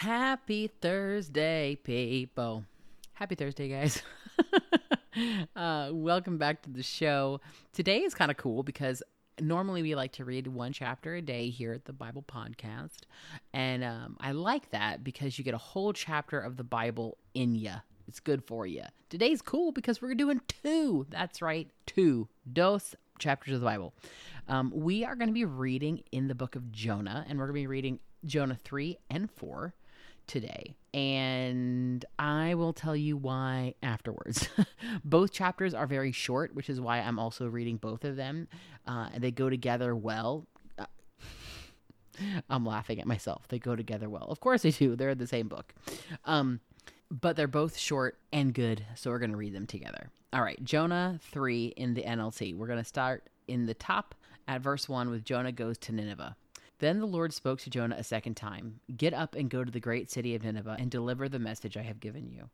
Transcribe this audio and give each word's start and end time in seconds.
Happy 0.00 0.70
Thursday, 0.80 1.76
people. 1.84 2.64
Happy 3.12 3.34
Thursday, 3.34 3.68
guys. 3.68 4.02
uh, 5.54 5.90
welcome 5.92 6.38
back 6.38 6.62
to 6.62 6.70
the 6.70 6.82
show. 6.82 7.38
Today 7.74 7.98
is 7.98 8.14
kind 8.14 8.30
of 8.30 8.38
cool 8.38 8.62
because 8.62 9.02
normally 9.42 9.82
we 9.82 9.94
like 9.94 10.12
to 10.12 10.24
read 10.24 10.46
one 10.46 10.72
chapter 10.72 11.16
a 11.16 11.20
day 11.20 11.50
here 11.50 11.74
at 11.74 11.84
the 11.84 11.92
Bible 11.92 12.24
Podcast. 12.26 13.00
And 13.52 13.84
um, 13.84 14.16
I 14.20 14.32
like 14.32 14.70
that 14.70 15.04
because 15.04 15.38
you 15.38 15.44
get 15.44 15.52
a 15.52 15.58
whole 15.58 15.92
chapter 15.92 16.40
of 16.40 16.56
the 16.56 16.64
Bible 16.64 17.18
in 17.34 17.54
you. 17.54 17.74
It's 18.08 18.20
good 18.20 18.42
for 18.46 18.66
you. 18.66 18.84
Today's 19.10 19.42
cool 19.42 19.70
because 19.70 20.00
we're 20.00 20.14
doing 20.14 20.40
two. 20.48 21.04
That's 21.10 21.42
right, 21.42 21.68
two. 21.84 22.26
Dos 22.50 22.94
chapters 23.18 23.52
of 23.52 23.60
the 23.60 23.66
Bible. 23.66 23.92
Um, 24.48 24.72
we 24.74 25.04
are 25.04 25.14
going 25.14 25.28
to 25.28 25.34
be 25.34 25.44
reading 25.44 26.04
in 26.10 26.28
the 26.28 26.34
book 26.34 26.56
of 26.56 26.72
Jonah, 26.72 27.26
and 27.28 27.38
we're 27.38 27.44
going 27.44 27.56
to 27.56 27.60
be 27.60 27.66
reading 27.66 28.00
Jonah 28.24 28.58
3 28.64 28.96
and 29.10 29.30
4 29.30 29.74
today. 30.30 30.76
And 30.94 32.04
I 32.16 32.54
will 32.54 32.72
tell 32.72 32.94
you 32.94 33.16
why 33.16 33.74
afterwards. 33.82 34.48
both 35.04 35.32
chapters 35.32 35.74
are 35.74 35.88
very 35.88 36.12
short, 36.12 36.54
which 36.54 36.70
is 36.70 36.80
why 36.80 36.98
I'm 37.00 37.18
also 37.18 37.48
reading 37.48 37.78
both 37.78 38.04
of 38.04 38.14
them. 38.14 38.46
Uh, 38.86 39.08
and 39.12 39.24
they 39.24 39.32
go 39.32 39.50
together 39.50 39.94
well. 39.94 40.46
I'm 42.48 42.64
laughing 42.64 43.00
at 43.00 43.06
myself. 43.06 43.48
They 43.48 43.58
go 43.58 43.74
together 43.74 44.08
well. 44.08 44.26
Of 44.28 44.38
course 44.38 44.62
they 44.62 44.70
do. 44.70 44.94
They're 44.94 45.16
the 45.16 45.26
same 45.26 45.48
book. 45.48 45.74
Um, 46.24 46.60
but 47.10 47.34
they're 47.34 47.48
both 47.48 47.76
short 47.76 48.16
and 48.32 48.54
good, 48.54 48.86
so 48.94 49.10
we're 49.10 49.18
going 49.18 49.32
to 49.32 49.36
read 49.36 49.54
them 49.54 49.66
together. 49.66 50.10
All 50.32 50.42
right, 50.42 50.62
Jonah 50.62 51.18
3 51.32 51.74
in 51.76 51.94
the 51.94 52.02
NLT. 52.02 52.56
We're 52.56 52.68
going 52.68 52.78
to 52.78 52.84
start 52.84 53.28
in 53.48 53.66
the 53.66 53.74
top 53.74 54.14
at 54.46 54.60
verse 54.60 54.88
1 54.88 55.10
with 55.10 55.24
Jonah 55.24 55.50
goes 55.50 55.76
to 55.78 55.92
Nineveh. 55.92 56.36
Then 56.80 56.98
the 56.98 57.06
Lord 57.06 57.34
spoke 57.34 57.60
to 57.60 57.70
Jonah 57.70 57.96
a 57.98 58.02
second 58.02 58.36
time 58.36 58.80
Get 58.96 59.14
up 59.14 59.34
and 59.34 59.50
go 59.50 59.64
to 59.64 59.70
the 59.70 59.80
great 59.80 60.10
city 60.10 60.34
of 60.34 60.42
Nineveh 60.42 60.76
and 60.78 60.90
deliver 60.90 61.28
the 61.28 61.38
message 61.38 61.76
I 61.76 61.82
have 61.82 62.00
given 62.00 62.28
you. 62.30 62.48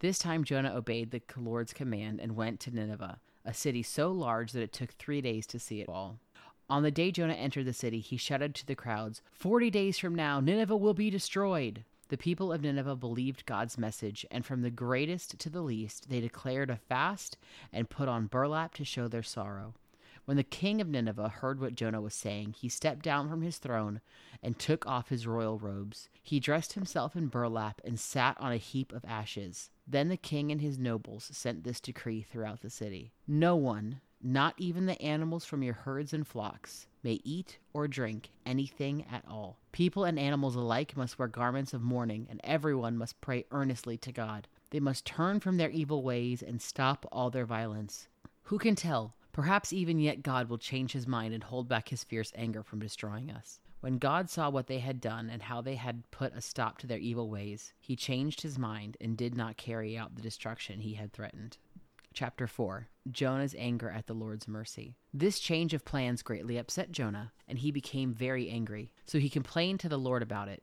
This 0.00 0.18
time 0.18 0.42
Jonah 0.42 0.74
obeyed 0.74 1.12
the 1.12 1.22
Lord's 1.36 1.72
command 1.72 2.20
and 2.20 2.34
went 2.34 2.58
to 2.60 2.72
Nineveh, 2.72 3.20
a 3.44 3.54
city 3.54 3.84
so 3.84 4.10
large 4.10 4.50
that 4.52 4.62
it 4.62 4.72
took 4.72 4.90
three 4.90 5.20
days 5.20 5.46
to 5.46 5.60
see 5.60 5.80
it 5.80 5.88
all. 5.88 6.18
On 6.68 6.82
the 6.82 6.90
day 6.90 7.12
Jonah 7.12 7.34
entered 7.34 7.66
the 7.66 7.72
city, 7.72 8.00
he 8.00 8.16
shouted 8.16 8.56
to 8.56 8.66
the 8.66 8.74
crowds, 8.74 9.22
Forty 9.30 9.70
days 9.70 9.96
from 9.96 10.16
now, 10.16 10.40
Nineveh 10.40 10.76
will 10.76 10.94
be 10.94 11.08
destroyed. 11.08 11.84
The 12.08 12.18
people 12.18 12.52
of 12.52 12.62
Nineveh 12.62 12.96
believed 12.96 13.46
God's 13.46 13.78
message, 13.78 14.26
and 14.30 14.44
from 14.44 14.62
the 14.62 14.70
greatest 14.70 15.38
to 15.38 15.48
the 15.48 15.62
least, 15.62 16.10
they 16.10 16.20
declared 16.20 16.68
a 16.68 16.76
fast 16.76 17.38
and 17.72 17.88
put 17.88 18.08
on 18.08 18.26
burlap 18.26 18.74
to 18.74 18.84
show 18.84 19.06
their 19.06 19.22
sorrow. 19.22 19.74
When 20.24 20.36
the 20.36 20.44
king 20.44 20.80
of 20.80 20.88
Nineveh 20.88 21.28
heard 21.28 21.60
what 21.60 21.74
Jonah 21.74 22.00
was 22.00 22.14
saying, 22.14 22.54
he 22.56 22.68
stepped 22.68 23.02
down 23.02 23.28
from 23.28 23.42
his 23.42 23.58
throne 23.58 24.00
and 24.40 24.56
took 24.56 24.86
off 24.86 25.08
his 25.08 25.26
royal 25.26 25.58
robes. 25.58 26.08
He 26.22 26.38
dressed 26.38 26.74
himself 26.74 27.16
in 27.16 27.26
burlap 27.26 27.80
and 27.84 27.98
sat 27.98 28.36
on 28.40 28.52
a 28.52 28.56
heap 28.56 28.92
of 28.92 29.04
ashes. 29.04 29.70
Then 29.84 30.08
the 30.08 30.16
king 30.16 30.52
and 30.52 30.60
his 30.60 30.78
nobles 30.78 31.28
sent 31.32 31.64
this 31.64 31.80
decree 31.80 32.22
throughout 32.22 32.60
the 32.60 32.70
city 32.70 33.12
No 33.26 33.56
one, 33.56 34.00
not 34.22 34.54
even 34.58 34.86
the 34.86 35.00
animals 35.02 35.44
from 35.44 35.64
your 35.64 35.74
herds 35.74 36.12
and 36.12 36.24
flocks, 36.24 36.86
may 37.02 37.20
eat 37.24 37.58
or 37.72 37.88
drink 37.88 38.30
anything 38.46 39.04
at 39.10 39.24
all. 39.28 39.58
People 39.72 40.04
and 40.04 40.20
animals 40.20 40.54
alike 40.54 40.96
must 40.96 41.18
wear 41.18 41.26
garments 41.26 41.74
of 41.74 41.82
mourning, 41.82 42.28
and 42.30 42.40
everyone 42.44 42.96
must 42.96 43.20
pray 43.20 43.44
earnestly 43.50 43.98
to 43.98 44.12
God. 44.12 44.46
They 44.70 44.78
must 44.78 45.04
turn 45.04 45.40
from 45.40 45.56
their 45.56 45.70
evil 45.70 46.04
ways 46.04 46.42
and 46.42 46.62
stop 46.62 47.06
all 47.10 47.30
their 47.30 47.44
violence. 47.44 48.06
Who 48.44 48.58
can 48.58 48.76
tell? 48.76 49.16
Perhaps 49.32 49.72
even 49.72 49.98
yet 49.98 50.22
God 50.22 50.48
will 50.48 50.58
change 50.58 50.92
his 50.92 51.06
mind 51.06 51.32
and 51.32 51.42
hold 51.42 51.68
back 51.68 51.88
his 51.88 52.04
fierce 52.04 52.32
anger 52.34 52.62
from 52.62 52.80
destroying 52.80 53.30
us. 53.30 53.60
When 53.80 53.98
God 53.98 54.30
saw 54.30 54.50
what 54.50 54.68
they 54.68 54.78
had 54.78 55.00
done 55.00 55.28
and 55.28 55.42
how 55.42 55.60
they 55.60 55.74
had 55.74 56.08
put 56.10 56.36
a 56.36 56.40
stop 56.40 56.78
to 56.78 56.86
their 56.86 56.98
evil 56.98 57.28
ways, 57.28 57.72
he 57.80 57.96
changed 57.96 58.42
his 58.42 58.58
mind 58.58 58.96
and 59.00 59.16
did 59.16 59.34
not 59.34 59.56
carry 59.56 59.98
out 59.98 60.14
the 60.14 60.22
destruction 60.22 60.80
he 60.80 60.94
had 60.94 61.12
threatened. 61.12 61.56
Chapter 62.14 62.46
4 62.46 62.88
Jonah's 63.10 63.56
anger 63.58 63.90
at 63.90 64.06
the 64.06 64.14
Lord's 64.14 64.46
mercy. 64.46 64.96
This 65.12 65.40
change 65.40 65.74
of 65.74 65.84
plans 65.84 66.22
greatly 66.22 66.58
upset 66.58 66.92
Jonah, 66.92 67.32
and 67.48 67.58
he 67.58 67.72
became 67.72 68.14
very 68.14 68.48
angry. 68.50 68.92
So 69.06 69.18
he 69.18 69.28
complained 69.28 69.80
to 69.80 69.88
the 69.88 69.98
Lord 69.98 70.22
about 70.22 70.48
it. 70.48 70.62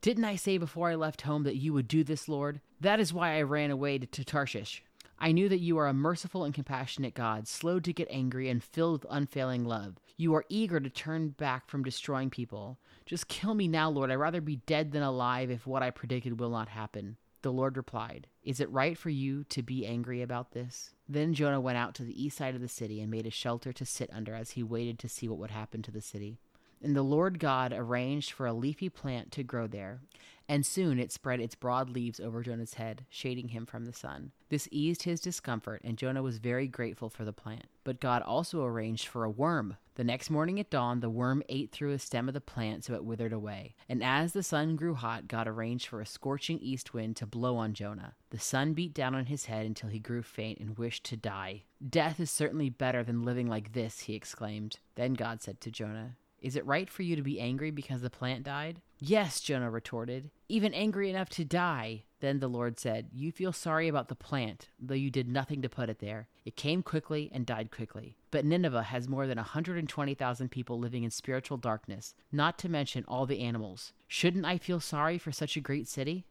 Didn't 0.00 0.24
I 0.24 0.36
say 0.36 0.56
before 0.56 0.88
I 0.88 0.94
left 0.94 1.22
home 1.22 1.42
that 1.42 1.56
you 1.56 1.72
would 1.72 1.88
do 1.88 2.04
this, 2.04 2.28
Lord? 2.28 2.60
That 2.80 3.00
is 3.00 3.12
why 3.12 3.36
I 3.36 3.42
ran 3.42 3.70
away 3.70 3.98
to 3.98 4.24
Tarshish. 4.24 4.82
I 5.20 5.32
knew 5.32 5.48
that 5.48 5.58
you 5.58 5.78
are 5.78 5.88
a 5.88 5.92
merciful 5.92 6.44
and 6.44 6.54
compassionate 6.54 7.14
God, 7.14 7.48
slow 7.48 7.80
to 7.80 7.92
get 7.92 8.06
angry 8.08 8.48
and 8.48 8.62
filled 8.62 9.02
with 9.02 9.12
unfailing 9.12 9.64
love. 9.64 9.96
You 10.16 10.34
are 10.34 10.44
eager 10.48 10.78
to 10.78 10.88
turn 10.88 11.30
back 11.30 11.68
from 11.68 11.82
destroying 11.82 12.30
people. 12.30 12.78
Just 13.04 13.26
kill 13.26 13.54
me 13.54 13.66
now, 13.66 13.90
Lord. 13.90 14.12
I'd 14.12 14.16
rather 14.16 14.40
be 14.40 14.56
dead 14.66 14.92
than 14.92 15.02
alive 15.02 15.50
if 15.50 15.66
what 15.66 15.82
I 15.82 15.90
predicted 15.90 16.38
will 16.38 16.50
not 16.50 16.68
happen. 16.68 17.16
The 17.42 17.52
Lord 17.52 17.76
replied, 17.76 18.28
Is 18.44 18.60
it 18.60 18.70
right 18.70 18.96
for 18.96 19.10
you 19.10 19.44
to 19.44 19.62
be 19.62 19.86
angry 19.86 20.22
about 20.22 20.52
this? 20.52 20.90
Then 21.08 21.34
Jonah 21.34 21.60
went 21.60 21.78
out 21.78 21.94
to 21.96 22.04
the 22.04 22.22
east 22.22 22.36
side 22.36 22.54
of 22.54 22.60
the 22.60 22.68
city 22.68 23.00
and 23.00 23.10
made 23.10 23.26
a 23.26 23.30
shelter 23.30 23.72
to 23.72 23.86
sit 23.86 24.10
under 24.12 24.34
as 24.34 24.52
he 24.52 24.62
waited 24.62 24.98
to 25.00 25.08
see 25.08 25.28
what 25.28 25.38
would 25.38 25.50
happen 25.50 25.82
to 25.82 25.90
the 25.90 26.00
city. 26.00 26.38
And 26.82 26.94
the 26.94 27.02
Lord 27.02 27.40
God 27.40 27.72
arranged 27.72 28.32
for 28.32 28.46
a 28.46 28.52
leafy 28.52 28.88
plant 28.88 29.32
to 29.32 29.42
grow 29.42 29.66
there, 29.66 30.00
and 30.48 30.64
soon 30.64 30.98
it 30.98 31.10
spread 31.10 31.40
its 31.40 31.56
broad 31.56 31.90
leaves 31.90 32.20
over 32.20 32.42
Jonah's 32.42 32.74
head, 32.74 33.04
shading 33.08 33.48
him 33.48 33.66
from 33.66 33.84
the 33.84 33.92
sun. 33.92 34.32
This 34.48 34.68
eased 34.70 35.02
his 35.02 35.20
discomfort, 35.20 35.82
and 35.84 35.98
Jonah 35.98 36.22
was 36.22 36.38
very 36.38 36.66
grateful 36.66 37.10
for 37.10 37.24
the 37.24 37.32
plant. 37.32 37.66
But 37.84 38.00
God 38.00 38.22
also 38.22 38.64
arranged 38.64 39.06
for 39.06 39.24
a 39.24 39.30
worm. 39.30 39.76
The 39.96 40.04
next 40.04 40.30
morning 40.30 40.60
at 40.60 40.70
dawn, 40.70 41.00
the 41.00 41.10
worm 41.10 41.42
ate 41.48 41.72
through 41.72 41.92
a 41.92 41.98
stem 41.98 42.28
of 42.28 42.34
the 42.34 42.40
plant 42.40 42.84
so 42.84 42.94
it 42.94 43.04
withered 43.04 43.32
away. 43.32 43.74
And 43.88 44.02
as 44.02 44.32
the 44.32 44.42
sun 44.42 44.76
grew 44.76 44.94
hot, 44.94 45.28
God 45.28 45.48
arranged 45.48 45.88
for 45.88 46.00
a 46.00 46.06
scorching 46.06 46.58
east 46.60 46.94
wind 46.94 47.16
to 47.16 47.26
blow 47.26 47.56
on 47.56 47.74
Jonah. 47.74 48.14
The 48.30 48.38
sun 48.38 48.74
beat 48.74 48.94
down 48.94 49.14
on 49.14 49.26
his 49.26 49.46
head 49.46 49.66
until 49.66 49.90
he 49.90 49.98
grew 49.98 50.22
faint 50.22 50.60
and 50.60 50.78
wished 50.78 51.04
to 51.04 51.16
die. 51.16 51.64
Death 51.86 52.20
is 52.20 52.30
certainly 52.30 52.70
better 52.70 53.02
than 53.02 53.24
living 53.24 53.48
like 53.48 53.72
this, 53.72 54.00
he 54.00 54.14
exclaimed. 54.14 54.78
Then 54.94 55.14
God 55.14 55.42
said 55.42 55.60
to 55.62 55.70
Jonah, 55.70 56.16
is 56.40 56.56
it 56.56 56.66
right 56.66 56.88
for 56.88 57.02
you 57.02 57.16
to 57.16 57.22
be 57.22 57.40
angry 57.40 57.70
because 57.70 58.00
the 58.00 58.10
plant 58.10 58.44
died? 58.44 58.80
Yes, 58.98 59.40
Jonah 59.40 59.70
retorted, 59.70 60.30
even 60.48 60.74
angry 60.74 61.10
enough 61.10 61.28
to 61.30 61.44
die. 61.44 62.04
Then 62.20 62.40
the 62.40 62.48
Lord 62.48 62.80
said, 62.80 63.08
You 63.12 63.30
feel 63.30 63.52
sorry 63.52 63.86
about 63.86 64.08
the 64.08 64.14
plant, 64.14 64.68
though 64.80 64.94
you 64.94 65.10
did 65.10 65.28
nothing 65.28 65.62
to 65.62 65.68
put 65.68 65.88
it 65.88 66.00
there. 66.00 66.28
It 66.44 66.56
came 66.56 66.82
quickly 66.82 67.30
and 67.32 67.46
died 67.46 67.70
quickly. 67.70 68.16
But 68.30 68.44
Nineveh 68.44 68.84
has 68.84 69.08
more 69.08 69.26
than 69.26 69.36
120,000 69.36 70.50
people 70.50 70.78
living 70.78 71.04
in 71.04 71.10
spiritual 71.10 71.58
darkness, 71.58 72.14
not 72.32 72.58
to 72.58 72.68
mention 72.68 73.04
all 73.06 73.26
the 73.26 73.40
animals. 73.40 73.92
Shouldn't 74.08 74.46
I 74.46 74.58
feel 74.58 74.80
sorry 74.80 75.18
for 75.18 75.30
such 75.30 75.56
a 75.56 75.60
great 75.60 75.86
city? 75.86 76.24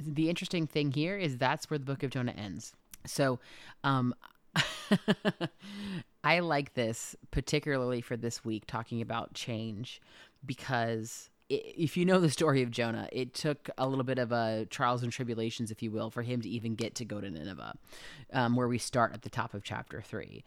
The 0.00 0.28
interesting 0.28 0.66
thing 0.66 0.92
here 0.92 1.16
is 1.16 1.38
that's 1.38 1.70
where 1.70 1.78
the 1.78 1.84
book 1.84 2.02
of 2.02 2.10
Jonah 2.10 2.32
ends. 2.32 2.74
So, 3.06 3.38
um, 3.84 4.14
I 6.24 6.38
like 6.40 6.74
this 6.74 7.16
particularly 7.30 8.00
for 8.00 8.16
this 8.16 8.44
week, 8.44 8.64
talking 8.66 9.00
about 9.00 9.34
change, 9.34 10.00
because 10.44 11.30
if 11.48 11.96
you 11.96 12.04
know 12.04 12.20
the 12.20 12.30
story 12.30 12.62
of 12.62 12.70
Jonah, 12.70 13.08
it 13.12 13.34
took 13.34 13.68
a 13.76 13.86
little 13.86 14.04
bit 14.04 14.18
of 14.18 14.32
a 14.32 14.66
trials 14.70 15.02
and 15.02 15.12
tribulations, 15.12 15.70
if 15.70 15.82
you 15.82 15.90
will, 15.90 16.10
for 16.10 16.22
him 16.22 16.40
to 16.40 16.48
even 16.48 16.74
get 16.74 16.94
to 16.94 17.04
go 17.04 17.20
to 17.20 17.30
Nineveh, 17.30 17.74
um, 18.32 18.56
where 18.56 18.68
we 18.68 18.78
start 18.78 19.12
at 19.12 19.22
the 19.22 19.30
top 19.30 19.52
of 19.52 19.62
chapter 19.62 20.00
three. 20.00 20.44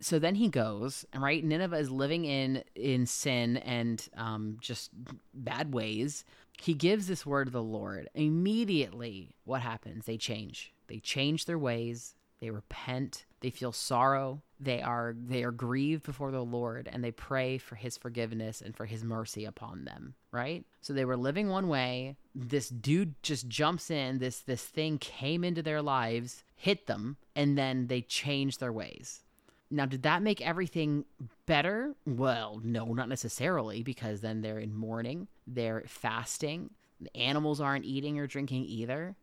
So 0.00 0.18
then 0.18 0.34
he 0.34 0.48
goes, 0.48 1.06
right? 1.16 1.42
Nineveh 1.44 1.78
is 1.78 1.90
living 1.90 2.24
in 2.24 2.64
in 2.74 3.06
sin 3.06 3.58
and 3.58 4.06
um, 4.16 4.58
just 4.60 4.90
bad 5.32 5.72
ways. 5.72 6.24
He 6.60 6.74
gives 6.74 7.06
this 7.06 7.24
word 7.24 7.46
to 7.46 7.50
the 7.52 7.62
Lord. 7.62 8.10
Immediately, 8.14 9.36
what 9.44 9.62
happens? 9.62 10.04
They 10.04 10.16
change. 10.16 10.72
They 10.88 10.98
change 10.98 11.44
their 11.44 11.58
ways. 11.58 12.14
They 12.42 12.50
repent. 12.50 13.24
They 13.38 13.50
feel 13.50 13.70
sorrow. 13.70 14.42
They 14.58 14.82
are 14.82 15.14
they 15.16 15.44
are 15.44 15.52
grieved 15.52 16.02
before 16.02 16.32
the 16.32 16.44
Lord 16.44 16.88
and 16.92 17.02
they 17.02 17.12
pray 17.12 17.56
for 17.56 17.76
his 17.76 17.96
forgiveness 17.96 18.60
and 18.60 18.76
for 18.76 18.84
his 18.84 19.04
mercy 19.04 19.44
upon 19.44 19.84
them, 19.84 20.14
right? 20.32 20.64
So 20.80 20.92
they 20.92 21.04
were 21.04 21.16
living 21.16 21.48
one 21.48 21.68
way. 21.68 22.16
This 22.34 22.68
dude 22.68 23.14
just 23.22 23.46
jumps 23.46 23.92
in, 23.92 24.18
this 24.18 24.40
this 24.40 24.64
thing 24.64 24.98
came 24.98 25.44
into 25.44 25.62
their 25.62 25.80
lives, 25.80 26.42
hit 26.56 26.88
them, 26.88 27.16
and 27.36 27.56
then 27.56 27.86
they 27.86 28.00
changed 28.00 28.58
their 28.58 28.72
ways. 28.72 29.22
Now, 29.70 29.86
did 29.86 30.02
that 30.02 30.20
make 30.20 30.44
everything 30.44 31.04
better? 31.46 31.94
Well, 32.04 32.60
no, 32.64 32.86
not 32.86 33.08
necessarily, 33.08 33.84
because 33.84 34.20
then 34.20 34.42
they're 34.42 34.58
in 34.58 34.74
mourning, 34.74 35.28
they're 35.46 35.84
fasting, 35.86 36.70
the 37.00 37.16
animals 37.16 37.60
aren't 37.60 37.84
eating 37.84 38.18
or 38.18 38.26
drinking 38.26 38.64
either. 38.64 39.14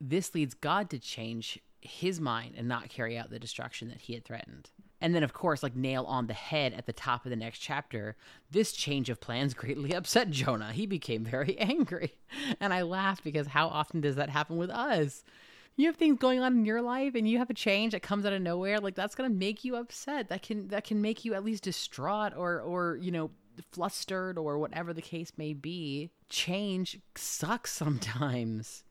This 0.00 0.32
leads 0.32 0.54
God 0.54 0.90
to 0.90 0.98
change 1.00 1.58
his 1.80 2.20
mind 2.20 2.54
and 2.56 2.68
not 2.68 2.88
carry 2.88 3.16
out 3.16 3.30
the 3.30 3.38
destruction 3.38 3.88
that 3.88 4.00
he 4.00 4.14
had 4.14 4.24
threatened. 4.24 4.70
And 5.00 5.14
then, 5.14 5.22
of 5.22 5.32
course, 5.32 5.62
like 5.62 5.76
nail 5.76 6.04
on 6.04 6.26
the 6.26 6.34
head 6.34 6.72
at 6.74 6.86
the 6.86 6.92
top 6.92 7.24
of 7.24 7.30
the 7.30 7.36
next 7.36 7.60
chapter, 7.60 8.16
this 8.50 8.72
change 8.72 9.08
of 9.10 9.20
plans 9.20 9.54
greatly 9.54 9.94
upset 9.94 10.30
Jonah. 10.30 10.72
He 10.72 10.86
became 10.86 11.24
very 11.24 11.56
angry. 11.58 12.14
And 12.60 12.74
I 12.74 12.82
laughed 12.82 13.24
because 13.24 13.48
how 13.48 13.68
often 13.68 14.00
does 14.00 14.16
that 14.16 14.30
happen 14.30 14.56
with 14.56 14.70
us? 14.70 15.22
You 15.76 15.86
have 15.86 15.96
things 15.96 16.18
going 16.18 16.40
on 16.40 16.54
in 16.54 16.64
your 16.64 16.82
life 16.82 17.14
and 17.14 17.28
you 17.28 17.38
have 17.38 17.50
a 17.50 17.54
change 17.54 17.92
that 17.92 18.02
comes 18.02 18.26
out 18.26 18.32
of 18.32 18.42
nowhere, 18.42 18.80
like 18.80 18.96
that's 18.96 19.14
gonna 19.14 19.28
make 19.28 19.64
you 19.64 19.76
upset. 19.76 20.28
That 20.28 20.42
can 20.42 20.66
that 20.68 20.82
can 20.82 21.00
make 21.00 21.24
you 21.24 21.34
at 21.34 21.44
least 21.44 21.62
distraught 21.62 22.32
or 22.36 22.60
or, 22.60 22.96
you 22.96 23.12
know, 23.12 23.30
flustered 23.70 24.38
or 24.38 24.58
whatever 24.58 24.92
the 24.92 25.02
case 25.02 25.32
may 25.36 25.52
be, 25.52 26.10
change 26.28 26.98
sucks 27.14 27.72
sometimes. 27.72 28.82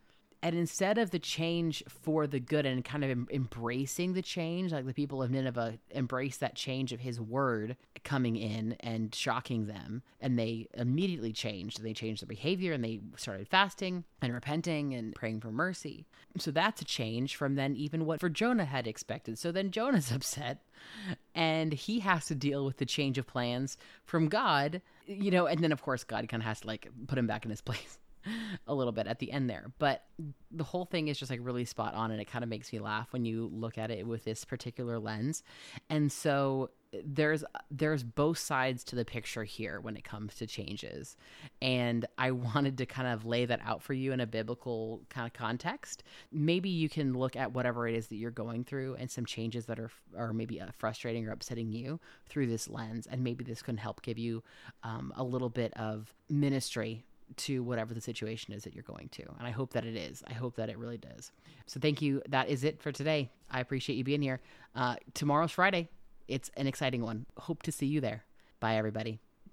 And 0.48 0.58
instead 0.58 0.98
of 0.98 1.12
the 1.12 1.20
change 1.20 1.84
for 1.90 2.26
the 2.26 2.40
good 2.40 2.66
and 2.66 2.86
kind 2.86 3.04
of 3.04 3.10
em- 3.10 3.28
embracing 3.30 4.14
the 4.14 4.22
change, 4.22 4.72
like 4.72 4.86
the 4.86 4.94
people 4.94 5.22
of 5.22 5.30
Nineveh 5.30 5.78
embraced 5.94 6.40
that 6.40 6.56
change 6.56 6.94
of 6.94 7.02
his 7.02 7.20
word 7.20 7.76
coming 8.06 8.38
in 8.38 8.78
and 8.80 9.14
shocking 9.14 9.68
them, 9.68 10.04
and 10.22 10.40
they 10.40 10.70
immediately 10.74 11.34
changed. 11.34 11.84
They 11.84 11.92
changed 11.92 12.22
their 12.22 12.30
behavior 12.30 12.72
and 12.72 12.82
they 12.82 13.02
started 13.18 13.50
fasting 13.50 14.06
and 14.22 14.34
repenting 14.34 14.94
and 14.94 15.14
praying 15.14 15.42
for 15.42 15.52
mercy. 15.52 16.08
So 16.38 16.52
that's 16.52 16.82
a 16.82 16.86
change 16.86 17.36
from 17.36 17.56
then 17.56 17.76
even 17.76 18.06
what 18.06 18.22
for 18.22 18.30
Jonah 18.30 18.64
had 18.64 18.88
expected. 18.88 19.38
So 19.38 19.52
then 19.52 19.70
Jonah's 19.72 20.12
upset 20.14 20.64
and 21.36 21.74
he 21.74 22.00
has 22.00 22.24
to 22.28 22.36
deal 22.36 22.64
with 22.64 22.78
the 22.78 22.86
change 22.86 23.18
of 23.18 23.28
plans 23.28 23.78
from 24.06 24.30
God, 24.30 24.82
you 25.08 25.30
know, 25.30 25.46
and 25.46 25.62
then 25.62 25.74
of 25.74 25.82
course 25.82 26.06
God 26.06 26.26
kind 26.30 26.42
of 26.42 26.48
has 26.48 26.62
to 26.62 26.68
like 26.68 26.88
put 27.08 27.18
him 27.18 27.28
back 27.28 27.44
in 27.44 27.52
his 27.52 27.60
place 27.60 28.00
a 28.68 28.74
little 28.74 28.94
bit 28.94 29.08
at 29.08 29.20
the 29.20 29.32
end 29.32 29.50
there. 29.50 29.72
But 29.80 30.04
the 30.52 30.64
whole 30.64 30.86
thing 30.86 31.08
is 31.08 31.18
just 31.18 31.32
like 31.32 31.40
really 31.44 31.66
spot 31.66 31.94
on 31.94 32.12
and 32.12 32.22
it 32.22 32.26
kind 32.26 32.44
of 32.44 32.50
makes 32.50 32.72
me 32.72 32.80
laugh 32.80 33.08
when 33.12 33.26
you 33.26 33.50
look 33.54 33.78
at 33.78 33.92
it 33.92 34.08
with 34.08 34.24
this 34.24 34.46
particular 34.46 35.00
lens. 35.00 35.44
And 35.90 36.12
so 36.12 36.72
there's 37.06 37.44
there's 37.70 38.04
both 38.04 38.38
sides 38.38 38.84
to 38.86 38.96
the 38.96 39.06
picture 39.06 39.44
here 39.44 39.80
when 39.80 39.98
it 39.98 40.04
comes 40.04 40.36
to 40.36 40.48
changes. 40.48 41.18
And 41.62 42.06
I 42.18 42.32
wanted 42.48 42.78
to 42.78 42.86
kind 42.86 43.08
of 43.08 43.26
lay 43.26 43.46
that 43.46 43.60
out 43.64 43.84
for 43.84 43.94
you 43.94 44.12
in 44.14 44.20
a 44.20 44.28
biblical 44.28 45.02
kind 45.10 45.28
of 45.28 45.34
context. 45.34 46.04
Maybe 46.32 46.70
you 46.70 46.90
can 46.90 47.14
look 47.14 47.36
at 47.36 47.54
whatever 47.54 47.88
it 47.88 47.96
is 47.96 48.08
that 48.08 48.16
you're 48.16 48.32
going 48.32 48.64
through 48.64 48.96
and 48.96 49.12
some 49.12 49.26
changes 49.26 49.66
that 49.66 49.80
are 49.80 49.92
are 50.16 50.34
maybe 50.34 50.62
uh, 50.62 50.68
frustrating 50.78 51.28
or 51.28 51.32
upsetting 51.32 51.72
you 51.72 52.00
through 52.28 52.48
this 52.48 52.70
lens 52.70 53.08
and 53.08 53.24
maybe 53.24 53.44
this 53.44 53.62
can 53.62 53.78
help 53.78 54.02
give 54.02 54.18
you 54.18 54.44
um, 54.84 55.14
a 55.16 55.24
little 55.24 55.50
bit 55.50 55.74
of 55.76 56.14
ministry 56.30 57.04
to 57.36 57.64
whatever 57.64 57.94
the 57.94 58.02
situation 58.02 58.54
is 58.54 58.64
that 58.64 58.74
you're 58.74 58.84
going 58.84 59.10
to. 59.10 59.24
And 59.38 59.48
I 59.48 59.52
hope 59.52 59.74
that 59.74 59.86
it 59.86 59.96
is. 59.96 60.24
I 60.28 60.34
hope 60.34 60.56
that 60.56 60.70
it 60.70 60.78
really 60.78 60.98
does. 60.98 61.32
So 61.66 61.80
thank 61.80 62.02
you. 62.02 62.22
That 62.30 62.50
is 62.50 62.64
it 62.64 62.82
for 62.82 62.92
today. 62.92 63.30
I 63.52 63.60
appreciate 63.60 63.96
you 63.96 64.04
being 64.04 64.22
here. 64.22 64.40
Uh, 64.76 64.96
tomorrow's 65.14 65.52
Friday. 65.52 65.90
It's 66.28 66.50
an 66.58 66.68
exciting 66.68 67.02
one. 67.04 67.26
Hope 67.38 67.64
to 67.64 67.72
see 67.72 67.86
you 67.86 68.02
there. 68.02 68.24
Bye, 68.60 68.76
everybody. 68.76 69.20